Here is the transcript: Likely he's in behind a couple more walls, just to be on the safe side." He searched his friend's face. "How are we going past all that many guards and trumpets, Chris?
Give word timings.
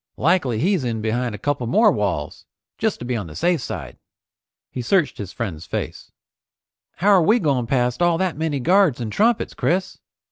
Likely 0.17 0.57
he's 0.57 0.83
in 0.83 0.99
behind 0.99 1.35
a 1.35 1.37
couple 1.37 1.67
more 1.67 1.91
walls, 1.91 2.47
just 2.79 2.97
to 2.97 3.05
be 3.05 3.15
on 3.15 3.27
the 3.27 3.35
safe 3.35 3.61
side." 3.61 3.99
He 4.71 4.81
searched 4.81 5.19
his 5.19 5.31
friend's 5.31 5.67
face. 5.67 6.11
"How 6.95 7.09
are 7.09 7.21
we 7.21 7.37
going 7.37 7.67
past 7.67 8.01
all 8.01 8.17
that 8.17 8.35
many 8.35 8.59
guards 8.59 8.99
and 8.99 9.11
trumpets, 9.11 9.53
Chris? 9.53 9.99